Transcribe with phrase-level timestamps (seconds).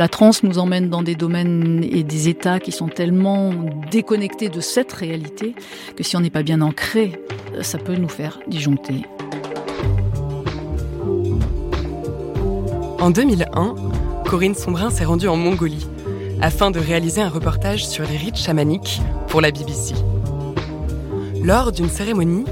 [0.00, 3.52] La transe nous emmène dans des domaines et des états qui sont tellement
[3.90, 5.54] déconnectés de cette réalité
[5.94, 7.20] que si on n'est pas bien ancré,
[7.60, 9.02] ça peut nous faire disjoncter.
[12.98, 13.74] En 2001,
[14.24, 15.86] Corinne Sombrin s'est rendue en Mongolie
[16.40, 19.94] afin de réaliser un reportage sur les rites chamaniques pour la BBC.
[21.44, 22.46] Lors d'une cérémonie,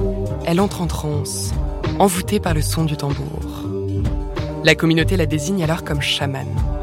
[0.44, 1.54] elle entre en transe,
[1.98, 3.64] envoûtée par le son du tambour.
[4.64, 6.77] La communauté la désigne alors comme chamane.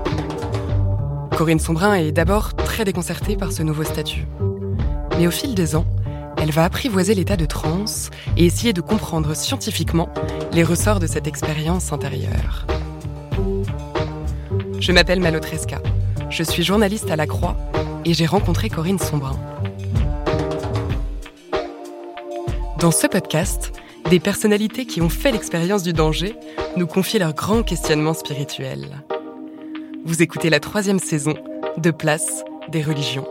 [1.35, 4.25] Corinne Sombrin est d'abord très déconcertée par ce nouveau statut.
[5.17, 5.85] Mais au fil des ans,
[6.37, 10.07] elle va apprivoiser l'état de transe et essayer de comprendre scientifiquement
[10.53, 12.65] les ressorts de cette expérience intérieure.
[14.79, 15.81] Je m'appelle Malotresca.
[16.29, 17.57] Je suis journaliste à La Croix
[18.05, 19.37] et j'ai rencontré Corinne Sombrin.
[22.79, 23.73] Dans ce podcast,
[24.09, 26.33] des personnalités qui ont fait l'expérience du danger
[26.77, 29.03] nous confient leurs grands questionnements spirituels.
[30.07, 31.33] Vous écoutez la troisième saison
[31.77, 33.25] de Place des religions.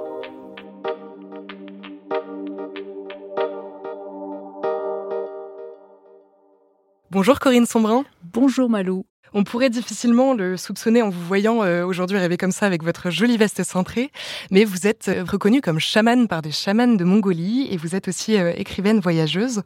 [7.12, 8.04] Bonjour Corinne Sombrin.
[8.24, 9.06] Bonjour Malou.
[9.36, 13.10] On pourrait difficilement le soupçonner en vous voyant euh, aujourd'hui rêver comme ça avec votre
[13.10, 14.12] jolie veste cintrée,
[14.52, 18.06] mais vous êtes euh, reconnue comme chamane par des chamanes de Mongolie et vous êtes
[18.06, 19.62] aussi euh, écrivaine voyageuse.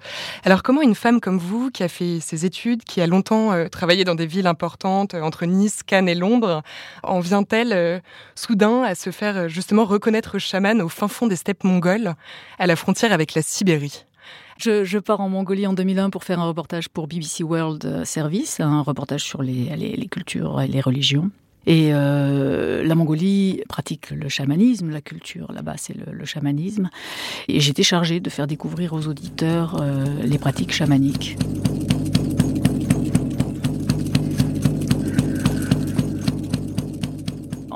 [0.46, 4.04] Alors comment une femme comme vous, qui a fait ses études, qui a longtemps travaillé
[4.04, 6.62] dans des villes importantes entre Nice, Cannes et Londres,
[7.02, 8.02] en vient-elle
[8.34, 12.14] soudain à se faire justement reconnaître chamane au fin fond des steppes mongoles,
[12.58, 14.07] à la frontière avec la Sibérie?
[14.58, 18.60] Je, pars en Mongolie en 2001 pour faire un reportage pour BBC World euh, Service,
[18.60, 21.30] un reportage sur les, cultures et les religions.
[21.66, 26.88] Et euh, la Mongolie pratique le chamanisme, la culture là-bas c'est le, chamanisme.
[27.46, 31.36] Et j'étais chargée de faire découvrir aux auditeurs euh, les pratiques chamaniques.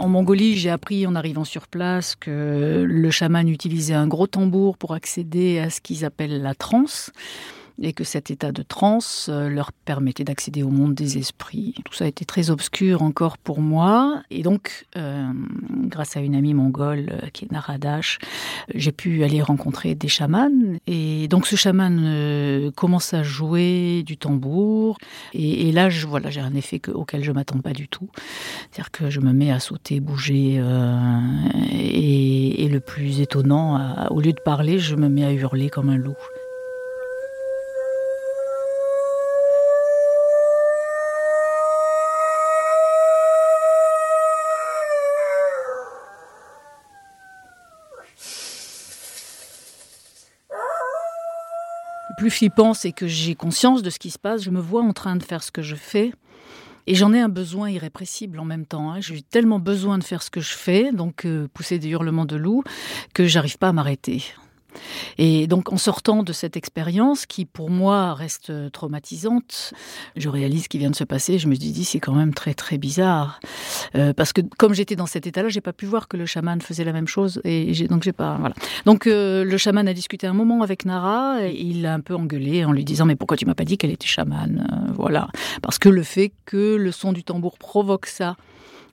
[0.03, 4.77] En Mongolie, j'ai appris en arrivant sur place que le chaman utilisait un gros tambour
[4.77, 7.13] pour accéder à ce qu'ils appellent la transe
[7.83, 11.75] et que cet état de transe euh, leur permettait d'accéder au monde des esprits.
[11.85, 14.23] Tout ça été très obscur encore pour moi.
[14.31, 15.27] Et donc, euh,
[15.71, 18.19] grâce à une amie mongole euh, qui est Naradash,
[18.73, 20.79] j'ai pu aller rencontrer des chamans.
[20.87, 24.99] Et donc, ce chaman commence à jouer du tambour.
[25.35, 28.09] Et, là, je, voilà, j'ai un effet auquel je m'attends pas du tout.
[28.71, 30.63] C'est-à-dire que je me mets à sauter, bouger.
[31.73, 35.89] et, et, le plus étonnant, au lieu de parler, je me mets à hurler comme
[35.89, 36.17] un loup.
[52.23, 54.93] Plus flippant, c'est que j'ai conscience de ce qui se passe, je me vois en
[54.93, 56.13] train de faire ce que je fais.
[56.87, 58.93] Et j'en ai un besoin irrépressible en même temps.
[58.93, 59.01] Hein.
[59.01, 62.37] J'ai tellement besoin de faire ce que je fais, donc euh, pousser des hurlements de
[62.37, 62.63] loup,
[63.13, 64.23] que j'arrive pas à m'arrêter.
[65.19, 69.73] Et donc en sortant de cette expérience qui pour moi reste traumatisante,
[70.17, 72.35] je réalise ce qui vient de se passer, je me suis dit c'est quand même
[72.35, 73.41] très très bizarre.
[73.95, 76.61] Euh, parce que comme j'étais dans cet état-là, j'ai pas pu voir que le chaman
[76.61, 78.55] faisait la même chose et donc j'ai pas voilà.
[78.87, 82.15] Donc euh, le chaman a discuté un moment avec Nara et il l'a un peu
[82.15, 85.29] engueulé en lui disant mais pourquoi tu m'as pas dit qu'elle était chamane euh, voilà.
[85.63, 88.37] Parce que le fait que le son du tambour provoque ça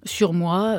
[0.06, 0.78] sur moi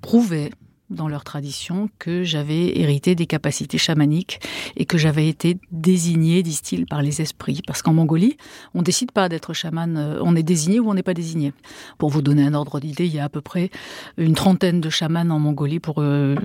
[0.00, 0.50] prouvait
[0.94, 4.40] dans leur tradition que j'avais hérité des capacités chamaniques
[4.76, 7.60] et que j'avais été désigné, disent-ils, par les esprits.
[7.66, 8.36] Parce qu'en Mongolie,
[8.74, 11.52] on décide pas d'être chaman, euh, on est désigné ou on n'est pas désigné.
[11.98, 13.70] Pour vous donner un ordre d'idée, il y a à peu près
[14.16, 16.36] une trentaine de chamans en Mongolie pour 3 euh,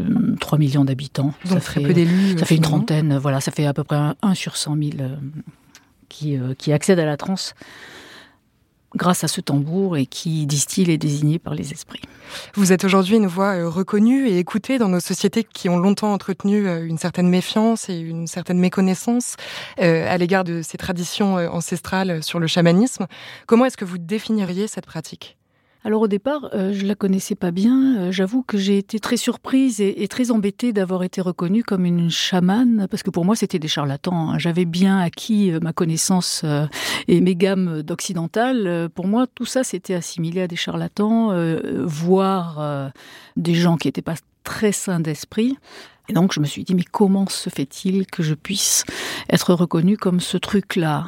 [0.57, 1.34] millions d'habitants.
[1.45, 2.38] Ça fait, peu d'élus.
[2.38, 5.16] Ça fait une trentaine, voilà, ça fait à peu près 1 sur 100 000 euh,
[6.10, 7.54] qui, qui accèdent à la transe
[8.96, 12.02] grâce à ce tambour et qui, disent-ils, est désigné par les esprits.
[12.56, 16.14] Vous êtes aujourd'hui une voix euh, reconnue et écoutée dans nos sociétés qui ont longtemps
[16.14, 19.36] entretenu euh, une certaine méfiance et une certaine méconnaissance
[19.80, 23.08] euh, à l'égard de ces traditions ancestrales sur le chamanisme.
[23.48, 25.39] Comment est-ce que vous définiriez cette pratique?
[25.86, 27.96] Alors au départ, euh, je la connaissais pas bien.
[27.98, 32.10] Euh, j'avoue que j'ai été très surprise et, très embêtée d'avoir été reconnue comme une
[32.10, 34.31] chamane, parce que pour moi c'était des charlatans.
[34.31, 34.40] Hein.
[34.40, 36.44] J'avais bien acquis euh, ma connaissance
[37.08, 38.90] et mes gammes d'occidental.
[38.94, 41.34] Pour moi, tout ça c'était assimilé à des charlatans,
[41.86, 42.92] voire
[43.38, 45.58] des gens qui n'étaient pas très sains d'esprit.
[46.10, 48.84] Et donc je me suis dit, mais comment se fait-il que je puisse
[49.30, 51.08] être reconnue comme ce truc-là?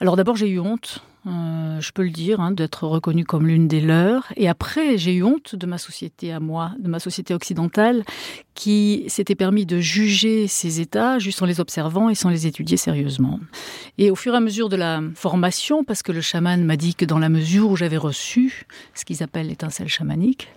[0.00, 3.66] Alors d'abord j'ai eu honte euh, je peux le dire, hein, d'être reconnue comme l'une
[3.66, 4.32] des leurs.
[4.36, 8.04] Et après, j'ai eu honte de ma société à moi, de ma société occidentale,
[8.54, 12.76] qui s'était permis de juger ces États juste en les observant et sans les étudier
[12.76, 13.40] sérieusement.
[13.98, 16.94] Et au fur et à mesure de la formation, parce que le chaman m'a dit
[16.94, 20.48] que dans la mesure où j'avais reçu ce qu'ils appellent l'étincelle chamanique,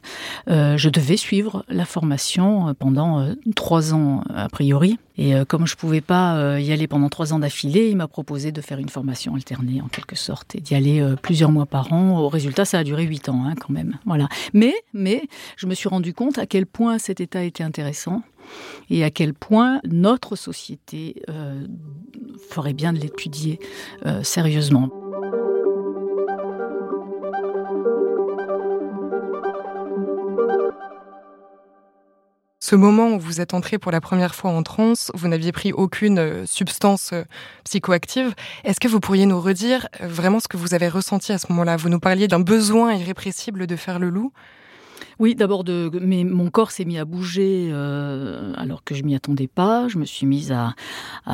[0.49, 4.97] euh, je devais suivre la formation pendant euh, trois ans a priori.
[5.17, 8.61] Et comme je pouvais pas y aller pendant trois ans d'affilée, il m'a proposé de
[8.61, 12.19] faire une formation alternée en quelque sorte d'y aller euh, plusieurs mois par an.
[12.19, 13.97] Au résultat, ça a duré huit ans hein, quand même.
[14.05, 14.27] Voilà.
[14.53, 15.23] Mais, mais
[15.57, 18.21] je me suis rendu compte à quel point cet état était intéressant
[18.89, 21.65] et à quel point notre société euh,
[22.49, 23.59] ferait bien de l'étudier
[24.05, 24.89] euh, sérieusement.
[32.61, 35.71] Ce moment où vous êtes entré pour la première fois en transe, vous n'aviez pris
[35.71, 37.23] aucune euh, substance euh,
[37.63, 38.35] psychoactive.
[38.65, 41.45] Est-ce que vous pourriez nous redire euh, vraiment ce que vous avez ressenti à ce
[41.51, 41.77] moment-là?
[41.77, 44.33] Vous nous parliez d'un besoin irrépressible de faire le loup.
[45.19, 45.65] Oui, d'abord,
[46.01, 49.89] mais mon corps s'est mis à bouger euh, alors que je m'y attendais pas.
[49.89, 50.75] Je me suis mise à,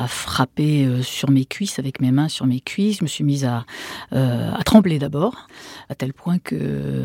[0.08, 2.98] frapper euh, sur mes cuisses avec mes mains sur mes cuisses.
[2.98, 3.64] Je me suis mise à,
[4.12, 5.46] euh, trembler d'abord,
[5.88, 7.04] à tel point que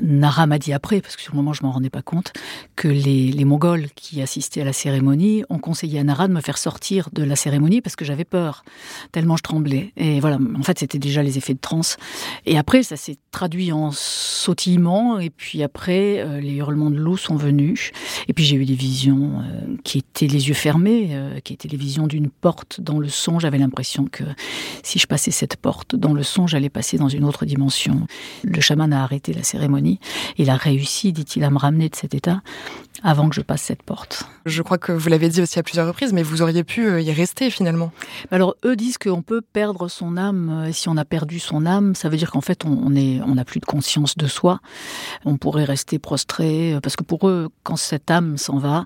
[0.00, 2.32] Nara m'a dit après, parce que sur le moment je m'en rendais pas compte,
[2.76, 6.40] que les, les Mongols qui assistaient à la cérémonie ont conseillé à Nara de me
[6.40, 8.62] faire sortir de la cérémonie parce que j'avais peur,
[9.10, 9.92] tellement je tremblais.
[9.96, 11.96] Et voilà, en fait c'était déjà les effets de transe.
[12.46, 17.16] Et après ça s'est traduit en sautillement et puis après euh, les hurlements de loup
[17.16, 17.92] sont venus.
[18.28, 21.68] Et puis j'ai eu des visions euh, qui étaient les yeux fermés, euh, qui étaient
[21.68, 23.38] les visions d'une porte dans le son.
[23.38, 24.24] J'avais l'impression que
[24.82, 28.06] si je passais cette porte dans le son, j'allais passer dans une autre dimension.
[28.44, 30.00] Le chaman a arrêté la cérémonie.
[30.38, 32.42] Il a réussi, dit-il, à me ramener de cet état
[33.02, 34.24] avant que je passe cette porte.
[34.44, 37.12] Je crois que vous l'avez dit aussi à plusieurs reprises, mais vous auriez pu y
[37.12, 37.92] rester finalement.
[38.30, 40.66] Alors eux disent qu'on peut perdre son âme.
[40.68, 43.34] Et si on a perdu son âme, ça veut dire qu'en fait on est, on
[43.34, 44.60] n'a plus de conscience de soi.
[45.24, 48.84] On pourrait rester prostrés, euh, parce que pour eux, quand cette âme s'en va,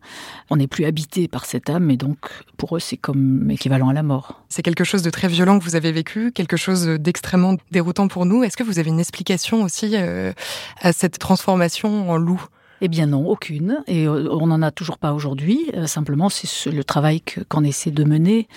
[0.50, 2.18] on n'est plus habité par cette âme, et donc
[2.58, 4.42] pour eux, c'est comme équivalent à la mort.
[4.50, 8.26] C'est quelque chose de très violent que vous avez vécu, quelque chose d'extrêmement déroutant pour
[8.26, 8.44] nous.
[8.44, 10.34] Est-ce que vous avez une explication aussi euh,
[10.82, 12.44] à cette transformation en loup?
[12.80, 13.82] Eh bien non, aucune.
[13.86, 15.70] Et euh, on n'en a toujours pas aujourd'hui.
[15.74, 18.48] Euh, simplement, c'est le travail qu'on essaie de mener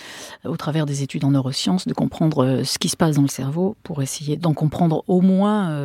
[0.46, 3.28] euh, au travers des études en neurosciences, de comprendre ce qui se passe dans le
[3.28, 5.78] cerveau pour essayer d'en comprendre au moins,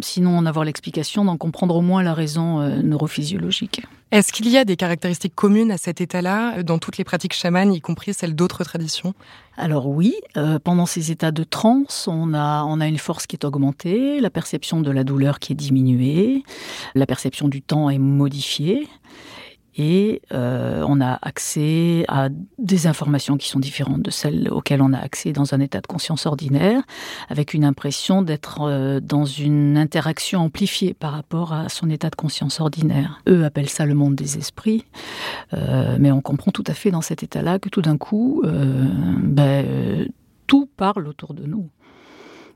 [0.00, 3.82] sinon en avoir l'explication, d'en comprendre au moins la raison neurophysiologique.
[4.14, 7.74] Est-ce qu'il y a des caractéristiques communes à cet état-là dans toutes les pratiques chamanes,
[7.74, 9.12] y compris celles d'autres traditions?
[9.56, 13.34] Alors oui, euh, pendant ces états de transe, on a, on a une force qui
[13.34, 16.44] est augmentée, la perception de la douleur qui est diminuée,
[16.94, 18.86] la perception du temps est modifiée
[19.76, 22.28] et euh, on a accès à
[22.58, 25.86] des informations qui sont différentes de celles auxquelles on a accès dans un état de
[25.86, 26.82] conscience ordinaire,
[27.28, 32.16] avec une impression d'être euh, dans une interaction amplifiée par rapport à son état de
[32.16, 33.20] conscience ordinaire.
[33.28, 34.84] Eux appellent ça le monde des esprits,
[35.54, 40.08] euh, mais on comprend tout à fait dans cet état-là que tout d'un coup, ben,
[40.46, 41.68] tout parle autour de nous.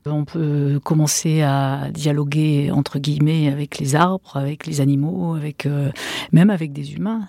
[0.05, 5.91] On peut commencer à dialoguer entre guillemets avec les arbres, avec les animaux, avec euh,
[6.31, 7.27] même avec des humains.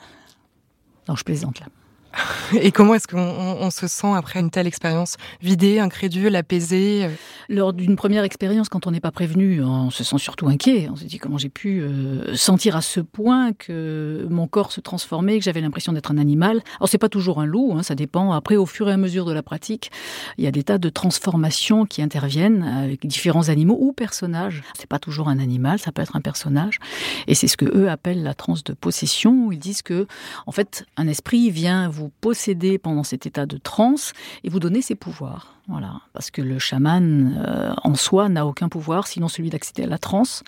[1.09, 1.67] Non, je plaisante là.
[2.61, 7.09] Et comment est-ce qu'on se sent après une telle expérience Vidé, incrédule, apaisé euh
[7.49, 10.89] Lors d'une première expérience, quand on n'est pas prévenu, on se sent surtout inquiet.
[10.91, 14.81] On se dit comment j'ai pu euh, sentir à ce point que mon corps se
[14.81, 16.63] transformait, que j'avais l'impression d'être un animal.
[16.79, 18.33] Alors c'est pas toujours un loup, hein, ça dépend.
[18.33, 19.91] Après, au fur et à mesure de la pratique,
[20.39, 24.63] il y a des tas de transformations qui interviennent avec différents animaux ou personnages.
[24.79, 26.79] C'est pas toujours un animal, ça peut être un personnage.
[27.27, 30.07] Et c'est ce que eux appellent la transe de possession, ils disent que,
[30.47, 34.13] en fait, un esprit vient vous vous posséder pendant cet état de transe
[34.45, 35.55] et vous donner ses pouvoirs.
[35.69, 39.87] Voilà, parce que le chaman euh, en soi n'a aucun pouvoir sinon celui d'accéder à
[39.87, 40.43] la transe.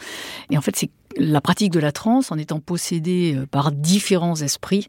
[0.50, 4.36] Et en fait, c'est la pratique de la transe, en étant possédé euh, par différents
[4.36, 4.88] esprits,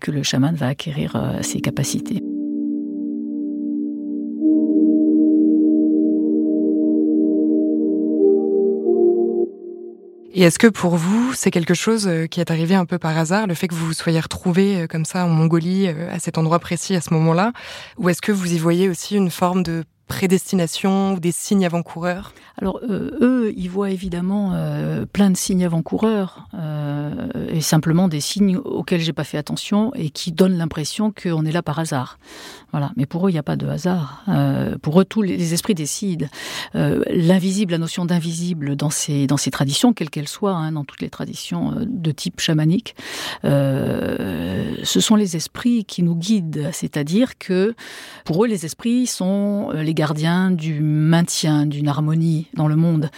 [0.00, 2.22] que le chaman va acquérir euh, ses capacités.
[10.34, 13.18] Et est-ce que pour vous, c'est quelque chose euh, qui est arrivé un peu par
[13.18, 16.18] hasard, le fait que vous vous soyez retrouvé euh, comme ça en Mongolie, euh, à
[16.20, 17.52] cet endroit précis à ce moment-là?
[17.98, 22.34] Ou est-ce que vous y voyez aussi une forme de prédestination ou des signes avant-coureurs
[22.60, 28.20] Alors, euh, eux, ils voient évidemment euh, plein de signes avant-coureurs, euh, et simplement des
[28.20, 32.18] signes auxquels j'ai pas fait attention et qui donnent l'impression qu'on est là par hasard.
[32.72, 32.92] Voilà.
[32.96, 34.24] Mais pour eux, il n'y a pas de hasard.
[34.82, 36.26] pour eux, tous les, esprits décident.
[36.74, 41.00] L'invisible, la notion d'invisible dans ces, dans ces traditions, quelles qu'elles soient, hein, dans toutes
[41.00, 42.94] les traditions de type chamanique,
[44.82, 46.70] ce sont les esprits qui nous guident.
[46.72, 47.74] C'est-à-dire que
[48.24, 53.10] pour eux, les esprits sont les gardiens du maintien d'une harmonie dans le monde.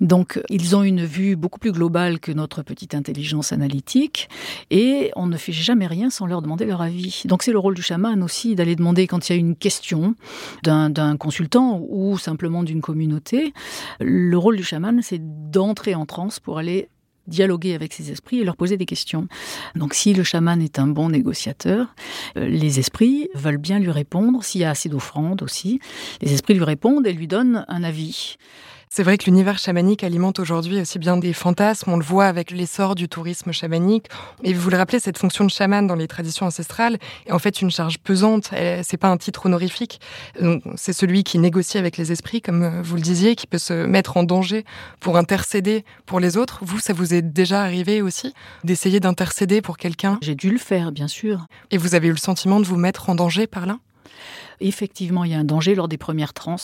[0.00, 4.28] Donc, ils ont une vue beaucoup plus globale que notre petite intelligence analytique
[4.70, 7.22] et on ne fait jamais rien sans leur demander leur avis.
[7.26, 10.14] Donc, c'est le rôle du chaman aussi d'aller demander quand il y a une question
[10.62, 13.54] d'un consultant ou simplement d'une communauté.
[14.00, 16.88] Le rôle du chaman, c'est d'entrer en transe pour aller
[17.26, 19.28] dialoguer avec ces esprits et leur poser des questions.
[19.74, 21.94] Donc si le chaman est un bon négociateur,
[22.36, 25.80] euh, les esprits veulent bien lui répondre, s'il y a assez d'offrandes aussi,
[26.20, 28.36] les esprits lui répondent et lui donnent un avis.
[28.96, 32.52] C'est vrai que l'univers chamanique alimente aujourd'hui aussi bien des fantasmes, on le voit avec
[32.52, 34.06] l'essor du tourisme chamanique.
[34.44, 37.60] Et vous le rappelez, cette fonction de chaman dans les traditions ancestrales est en fait
[37.60, 38.50] une charge pesante,
[38.84, 40.00] c'est pas un titre honorifique.
[40.76, 43.84] C'est celui qui négocie avec les esprits, comme euh, vous le disiez, qui peut se
[43.84, 44.64] mettre en danger
[45.00, 46.60] pour intercéder pour les autres.
[46.62, 48.32] Vous, ça vous est déjà arrivé aussi
[48.62, 50.20] d'essayer d'intercéder pour quelqu'un?
[50.22, 51.48] J'ai dû le faire, bien sûr.
[51.72, 53.78] Et vous avez eu le sentiment de vous mettre en danger par là?
[54.60, 56.56] Effectivement, il y a un danger lors des premières trans.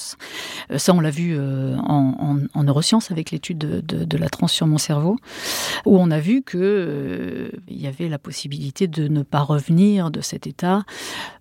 [0.70, 4.78] Euh, ça, on l'a vu euh, en, neurosciences avec l'étude de, la transe sur mon
[4.78, 5.16] cerveau,
[5.86, 10.20] où on a vu qu'il euh, y avait la possibilité de ne pas revenir de
[10.20, 10.84] cet état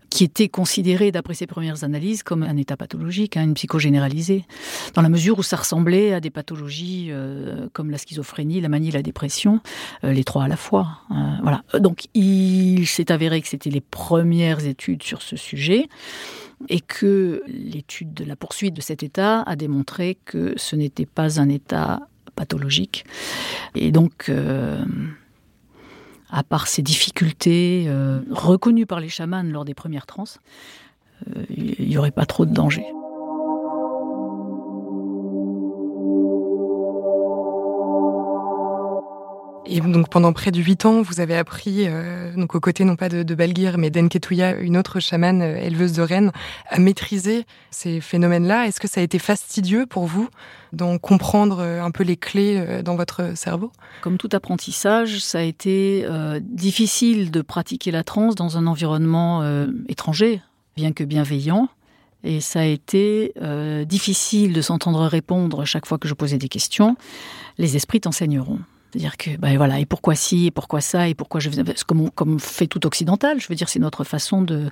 [0.10, 4.46] qui était considéré, d'après ses premières analyses, comme un état pathologique, hein, une psychogénéralisée,
[4.94, 7.12] dans la mesure où ça ressemblait à des pathologies
[7.74, 9.62] comme la schizophrénie, la manie, la dépression,
[10.04, 10.88] les trois à la fois.
[11.10, 11.64] Hein, voilà.
[11.80, 15.88] Donc, il s'est avéré que c'était les premières études sur ce sujet
[16.68, 21.40] et que l'étude de la poursuite de cet état a démontré que ce n'était pas
[21.40, 22.02] un état
[22.36, 23.06] pathologique.
[23.76, 24.84] Et donc, euh,
[26.30, 30.26] à part ces difficultés euh, reconnues par les chamans lors des premières trans,
[31.36, 32.86] euh, il n'y aurait pas trop de danger.
[39.66, 42.96] Et donc pendant près de huit ans, vous avez appris, euh, donc aux côtés non
[42.96, 46.32] pas de, de Balgir, mais d'Enketouya, une autre chamane euh, éleveuse de rennes,
[46.70, 48.68] à maîtriser ces phénomènes-là.
[48.68, 50.28] Est-ce que ça a été fastidieux pour vous
[50.74, 53.72] d'en comprendre euh, un peu les clés dans votre cerveau?
[54.02, 56.06] Comme tout apprentissage, ça a été
[56.42, 59.44] difficile de pratiquer la transe dans un environnement
[59.88, 60.42] étranger,
[60.76, 61.70] bien que bienveillant.
[62.24, 63.34] Et ça a été
[63.86, 66.96] difficile de s'entendre répondre chaque fois que je posais des questions.
[67.58, 68.60] Les esprits t'enseigneront.
[68.92, 71.50] C'est-à-dire que, ben voilà, et pourquoi ci, et pourquoi ça, et pourquoi je
[71.86, 74.70] comme, comme fait tout occidental, je veux dire, c'est notre façon de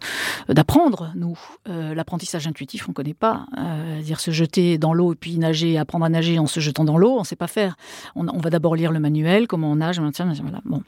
[0.50, 1.38] d'apprendre, nous.
[1.70, 3.46] Euh, l'apprentissage intuitif, on ne connaît pas.
[3.58, 6.84] Euh, dire se jeter dans l'eau et puis nager, apprendre à nager en se jetant
[6.84, 7.76] dans l'eau, on ne sait pas faire.
[8.16, 10.62] On, on va d'abord lire le manuel, comment on nage, voilà.
[10.66, 10.82] Bon.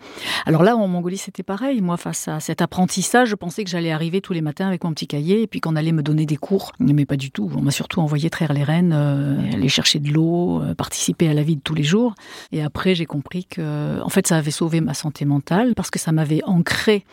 [0.46, 1.82] Alors là, en Mongolie, c'était pareil.
[1.82, 4.94] Moi, face à cet apprentissage, je pensais que j'allais arriver tous les matins avec mon
[4.94, 6.72] petit cahier, et puis qu'on allait me donner des cours.
[6.80, 7.52] Mais pas du tout.
[7.56, 11.44] On m'a surtout envoyé traire les rennes, euh, aller chercher de l'eau, participer à la
[11.44, 12.16] vie de tous les jours.
[12.52, 16.00] Et après, j'ai compris que, en fait, ça avait sauvé ma santé mentale parce que
[16.00, 17.06] ça m'avait ancré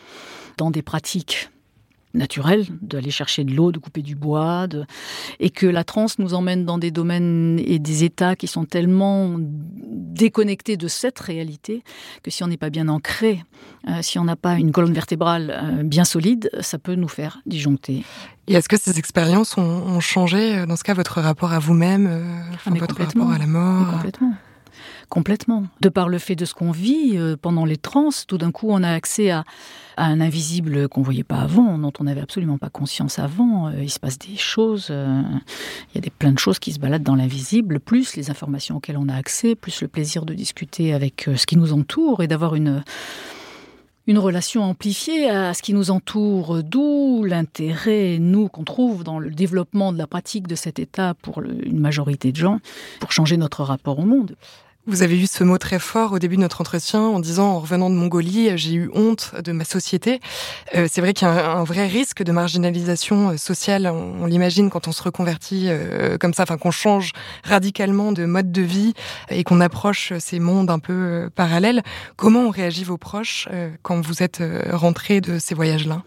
[0.57, 1.49] dans des pratiques
[2.13, 4.67] naturelles, d'aller chercher de l'eau, de couper du bois,
[5.39, 9.35] et que la transe nous emmène dans des domaines et des états qui sont tellement
[9.37, 11.83] déconnectés de cette réalité
[12.23, 13.43] que si on n'est pas bien ancré,
[13.87, 17.39] euh, si on n'a pas une colonne vertébrale euh, bien solide, ça peut nous faire
[17.45, 18.03] disjoncter.
[18.47, 22.09] Et est-ce que ces expériences ont, changé, euh, dans ce cas, votre rapport à vous-même,
[22.65, 24.33] ah, votre rapport à la mort Complètement.
[25.09, 25.63] Complètement.
[25.79, 28.67] De par le fait de ce qu'on vit euh, pendant les trans, tout d'un coup,
[28.69, 29.45] on a accès à,
[29.95, 33.67] un invisible qu'on voyait pas avant, dont on n'avait absolument pas conscience avant.
[33.67, 34.89] Euh, il se passe des choses.
[34.91, 35.21] Euh,
[35.89, 38.77] il y a des plein de choses qui se baladent dans l'invisible, plus les informations
[38.77, 42.27] auxquelles on a accès, plus le plaisir de discuter avec ce qui nous entoure et
[42.27, 42.83] d'avoir une
[44.07, 49.29] une relation amplifiée à ce qui nous entoure, d'où l'intérêt, nous, qu'on trouve dans le
[49.31, 52.59] développement de la pratique de cet état pour une majorité de gens,
[53.01, 54.37] pour changer notre rapport au monde.
[54.89, 57.59] Vous avez eu ce mot très fort au début de notre entretien en disant en
[57.59, 60.21] revenant de Mongolie, j'ai eu honte de ma société.
[60.75, 64.69] Euh, c'est vrai qu'il y a un, vrai risque de marginalisation euh, sociale, on, l'imagine
[64.69, 67.11] quand on se reconvertit euh, comme ça, enfin qu'on change
[67.43, 68.93] radicalement de mode de vie
[69.29, 71.83] et qu'on approche ces mondes un peu parallèles.
[72.15, 73.49] Comment ont réagi vos proches
[73.81, 74.41] quand vous êtes
[74.71, 76.01] rentré de ces voyages-là?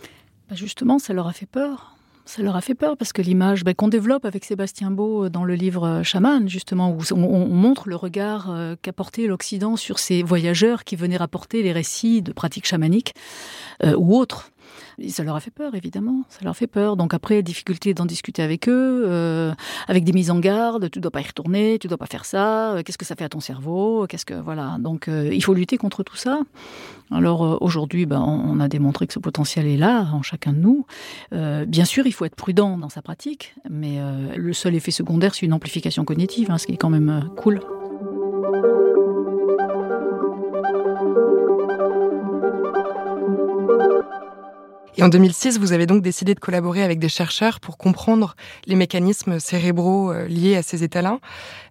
[0.48, 1.96] Bah, Justement, ça leur a fait peur
[2.30, 5.30] ça leur a fait peur parce que l'image ben, qu'on développe avec Sébastien Beau euh,
[5.30, 9.74] dans le livre euh, Chaman, justement, où on, montre le regard euh, qu'a porté l'Occident
[9.74, 13.14] sur ces voyageurs qui venaient rapporter les récits de pratiques chamaniques
[13.96, 14.50] ou autres.
[15.08, 16.24] Ça leur a fait peur, évidemment.
[16.28, 16.96] Ça leur fait peur.
[16.96, 19.52] Donc après, difficulté d'en discuter avec eux, euh,
[19.88, 20.90] avec des mises en garde.
[20.90, 22.72] Tu dois pas y retourner, tu dois pas faire ça.
[22.72, 24.06] Euh, qu'est-ce que ça fait à ton cerveau?
[24.08, 24.76] Qu'est-ce que voilà.
[24.78, 26.40] Donc euh, il faut lutter contre tout ça.
[27.10, 30.86] Alors aujourd'hui, ben, on a démontré que ce potentiel est là en chacun de nous.
[31.66, 33.98] bien sûr, il faut être prudent dans sa pratique, mais
[34.36, 37.60] le seul effet secondaire, c'est une amplification cognitive, hein, ce qui est quand même cool.
[45.00, 48.74] Et en 2006, vous avez donc décidé de collaborer avec des chercheurs pour comprendre les
[48.74, 51.20] mécanismes cérébraux euh, liés à ces états-là.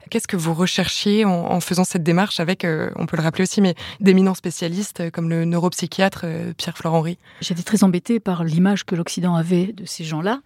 [0.09, 3.61] Qu'est-ce que vous recherchiez en, faisant cette démarche avec, euh, on peut le rappeler aussi,
[3.61, 6.25] mais d'éminents spécialistes euh, comme le neuropsychiatre
[6.57, 10.41] Pierre-Florent Henry J'étais très embêtée par l'image que l'Occident avait de ces gens-là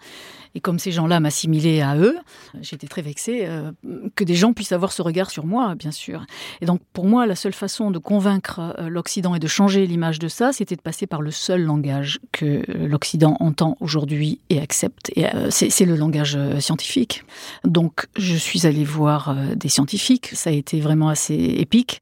[0.55, 2.15] et comme ces gens-là m'assimilaient à eux,
[2.61, 3.71] j'étais très vexée euh,
[4.15, 6.25] que des gens puissent avoir ce regard sur moi, bien sûr.
[6.61, 10.19] Et donc, pour moi, la seule façon de convaincre euh, l'Occident et de changer l'image
[10.19, 14.59] de ça, c'était de passer par le seul langage que euh, l'Occident entend aujourd'hui et
[14.59, 15.11] accepte.
[15.15, 17.23] Et c'est le langage scientifique.
[17.63, 20.29] Donc, je suis allée voir des scientifiques.
[20.33, 22.01] Ça a été vraiment assez épique.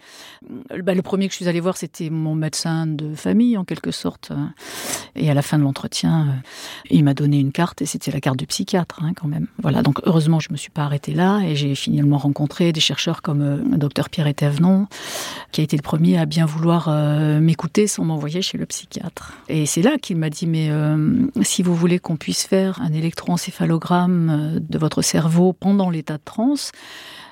[0.84, 3.91] Bah, le premier que je suis allée voir, c'était mon médecin de famille, en quelque
[3.91, 4.31] sorte.
[5.15, 6.41] Et à la fin de l'entretien,
[6.89, 9.48] il m'a donné une carte et c'était la carte psychiatre hein, quand même.
[9.62, 13.22] Voilà, donc heureusement je me suis pas arrêtée là et j'ai finalement rencontré des chercheurs
[13.22, 14.88] comme le euh, docteur Pierre Etévenon,
[15.51, 19.34] qui a été le premier à bien vouloir euh, m'écouter sans m'envoyer chez le psychiatre.
[19.50, 22.93] Et c'est là qu'il m'a dit mais euh, si vous voulez qu'on puisse faire un
[22.93, 26.72] électroencéphalogramme de votre cerveau pendant l'état de transe,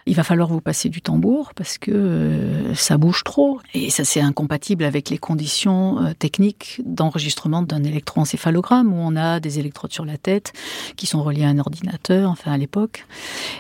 [0.10, 3.60] il va falloir vous passer du tambour parce que euh, ça bouge trop.
[3.76, 9.40] Et ça, c'est incompatible avec les conditions euh, techniques d'enregistrement d'un électroencéphalogramme où on a
[9.40, 10.52] des électrodes sur la tête
[10.96, 13.06] qui sont reliées à un ordinateur, enfin à l'époque.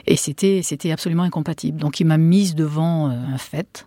[0.08, 1.80] Et c'était, c'était absolument incompatible.
[1.80, 3.86] Donc il m'a mise devant euh, un fait.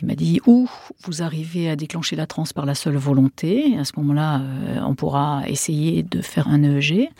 [0.00, 0.68] Il m'a dit ou
[1.04, 3.76] vous arrivez à déclencher la transe par la seule volonté?
[3.78, 4.42] À ce moment-là,
[4.84, 7.10] on pourra essayer de faire un EEG.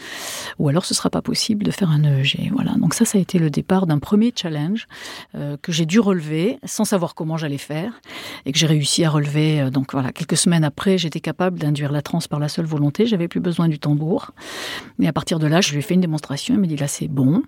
[0.58, 2.50] Ou alors ce sera pas possible de faire un EEG.
[2.52, 2.72] Voilà.
[2.72, 4.71] Donc ça, ça a été le départ d'un premier challenge
[5.34, 8.00] euh, que j'ai dû relever sans savoir comment j'allais faire
[8.46, 9.60] et que j'ai réussi à relever.
[9.60, 13.06] Euh, donc voilà, quelques semaines après, j'étais capable d'induire la transe par la seule volonté.
[13.06, 14.32] J'avais plus besoin du tambour.
[15.00, 16.54] Et à partir de là, je lui ai fait une démonstration.
[16.54, 17.42] Il m'a dit là, c'est bon.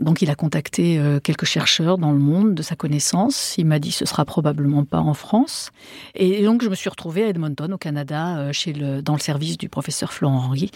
[0.00, 3.54] Donc il a contacté euh, quelques chercheurs dans le monde de sa connaissance.
[3.58, 5.70] Il m'a dit ce sera probablement pas en France.
[6.14, 9.56] Et donc je me suis retrouvée à Edmonton, au Canada, chez le, dans le service
[9.56, 10.70] du professeur Florent Henry,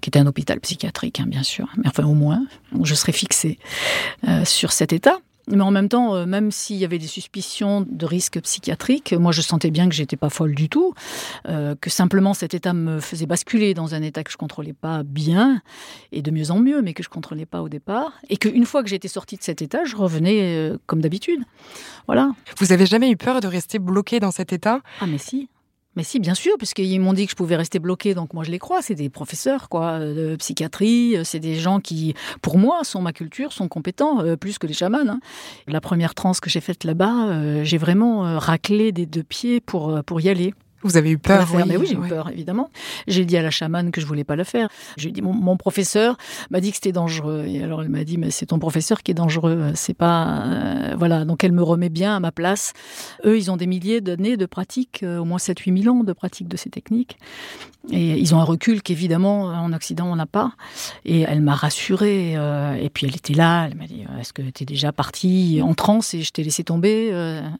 [0.00, 1.68] qui était un hôpital psychiatrique, hein, bien sûr.
[1.78, 2.46] Mais enfin au moins,
[2.82, 3.58] je serais fixée
[4.44, 5.18] sur cet état.
[5.50, 9.32] Mais en même temps, euh, même s'il y avait des suspicions de risque psychiatrique, moi
[9.32, 10.94] je sentais bien que j'étais pas folle du tout,
[11.48, 15.02] euh, que simplement cet état me faisait basculer dans un état que je contrôlais pas
[15.02, 15.62] bien
[16.12, 18.82] et de mieux en mieux, mais que je contrôlais pas au départ, et qu'une fois
[18.82, 21.40] que j'étais sortie de cet état, je revenais euh, comme d'habitude.
[22.06, 22.30] Voilà.
[22.58, 24.80] Vous avez jamais eu peur de rester bloqué dans cet état?
[25.00, 25.48] Ah mais si.
[25.96, 28.50] Mais si, bien sûr, puisqu'ils m'ont dit que je pouvais rester bloqué, donc moi je
[28.50, 28.80] les crois.
[28.80, 31.16] C'est des professeurs, quoi, de psychiatrie.
[31.24, 34.74] C'est des gens qui, pour moi, sont ma culture, sont compétents, euh, plus que les
[34.74, 34.98] chamans.
[35.08, 35.20] Hein.
[35.66, 39.60] La première transe que j'ai faite là-bas, euh, j'ai vraiment euh, raclé des deux pieds
[39.60, 40.54] pour, pour y aller.
[40.82, 42.70] Vous avez eu peur oui, Mais oui, j'ai eu peur, évidemment.
[43.06, 44.68] J'ai dit à la chamane que je voulais pas le faire.
[44.96, 46.16] J'ai dit, mon, mon professeur
[46.50, 47.44] m'a dit que c'était dangereux.
[47.46, 49.72] Et alors elle m'a dit, mais c'est ton professeur qui est dangereux.
[49.74, 51.26] C'est pas, euh, voilà.
[51.26, 52.72] Donc elle me remet bien à ma place.
[53.26, 56.12] Eux, ils ont des milliers d'années de pratique, euh, au moins 7-8 000 ans de
[56.14, 57.18] pratique de ces techniques.
[57.90, 60.52] Et ils ont un recul qu'évidemment, en Occident, on n'a pas.
[61.04, 62.34] Et elle m'a rassurée.
[62.36, 63.66] Euh, et puis elle était là.
[63.66, 66.14] Elle m'a dit, est-ce que tu es déjà parti en transe?
[66.14, 67.08] Et je t'ai laissé tomber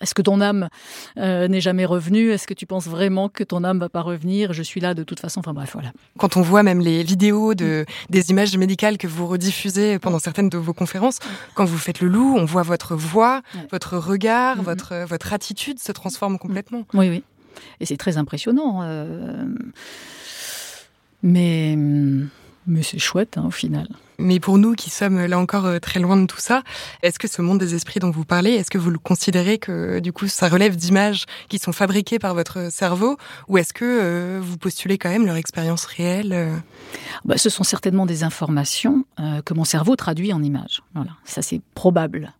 [0.01, 0.69] Est-ce que ton âme
[1.17, 2.31] n'est jamais revenue?
[2.31, 5.03] Est-ce que tu penses vraiment que ton âme va pas revenir, je suis là de
[5.03, 5.41] toute façon.
[5.41, 5.93] Enfin bref, voilà.
[6.19, 10.49] Quand on voit même les vidéos de, des images médicales que vous rediffusez pendant certaines
[10.49, 11.19] de vos conférences,
[11.55, 14.65] quand vous faites le loup, on voit votre voix, votre regard, mm-hmm.
[14.65, 16.85] votre, votre attitude se transforme complètement.
[16.95, 17.23] Oui, oui.
[17.81, 18.81] Et c'est très impressionnant.
[18.83, 19.45] Euh,
[21.23, 21.77] mais,
[22.67, 23.89] mais c'est chouette hein, au final.
[24.21, 26.63] Mais pour nous qui sommes là encore euh, très loin de tout ça,
[27.03, 29.99] est-ce que ce monde des esprits dont vous parlez, est-ce que vous le considérez que
[29.99, 33.17] du coup ça relève d'images qui sont fabriquées par votre cerveau
[33.49, 36.57] ou est-ce que euh, vous postulez quand même leur expérience réelle euh?
[37.25, 39.05] Bah, Ce sont certainement des informations
[39.45, 40.83] que mon cerveau traduit en images.
[40.95, 42.33] Voilà, ça c'est probable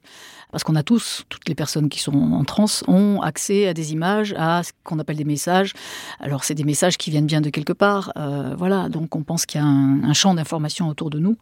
[0.53, 3.93] parce qu'on a tous, toutes les personnes qui sont en transe, ont accès à des
[3.93, 5.73] images, à ce qu'on appelle des messages.
[6.19, 8.89] Alors c'est des messages qui viennent bien de quelque part, euh, voilà.
[8.89, 11.37] Donc on pense qu'il y a un, champ d'information autour de nous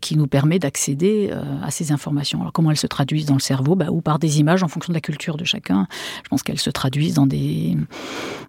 [0.00, 2.40] qui nous permet d'accéder euh, à ces informations.
[2.40, 3.76] Alors comment elles se traduisent dans le cerveau?
[3.76, 5.86] Bah, Ou par des images en fonction de la culture de chacun.
[6.22, 7.76] Je pense qu'elles se traduisent dans des,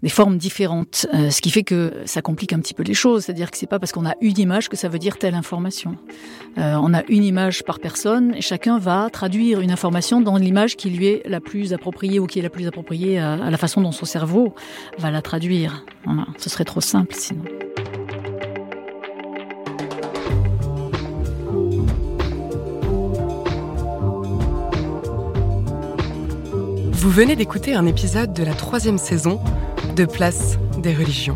[0.04, 3.26] des formes différentes, euh, ce qui fait que ça complique un petit peu les choses.
[3.26, 5.96] C'est-à-dire que c'est pas parce qu'on a une image que ça veut dire telle information.
[6.58, 10.90] on a une image par personne et chacun va traduire une information dans l'image qui
[10.90, 13.82] lui est la plus appropriée ou qui est la plus appropriée euh, à, la façon
[13.82, 14.54] dont son cerveau
[14.98, 15.86] va la traduire.
[16.38, 17.44] Ce serait trop simple sinon.
[26.92, 29.40] Vous venez d'écouter un épisode de la troisième saison
[29.96, 31.36] de Place des religions.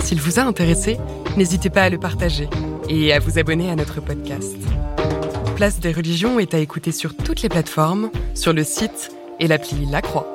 [0.00, 0.96] S'il vous a intéressé,
[1.36, 2.48] n'hésitez pas à le partager
[2.88, 4.56] et à vous abonner à notre podcast.
[5.60, 9.84] Place des religions est à écouter sur toutes les plateformes, sur le site et l'appli
[9.84, 10.29] La Croix.